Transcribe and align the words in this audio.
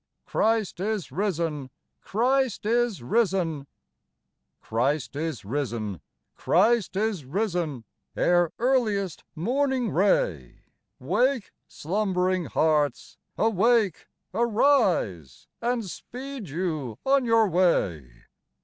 Christ 0.25 0.79
is 0.79 1.11
risen! 1.11 1.69
Christ 2.01 2.65
is 2.65 3.03
risen! 3.03 3.67
Christ 4.59 5.15
is 5.15 5.45
risen! 5.45 6.01
Christ 6.35 6.95
is 6.95 7.23
risen! 7.23 7.83
Ere 8.15 8.51
earliest 8.57 9.23
morning 9.35 9.91
ray, 9.91 10.63
Wake, 10.97 11.51
slumbering 11.67 12.45
hearts, 12.45 13.19
awake! 13.37 14.07
arise! 14.33 15.47
And 15.61 15.85
speed 15.85 16.49
you 16.49 16.97
on 17.05 17.23
your 17.23 17.47
way. 17.47 18.23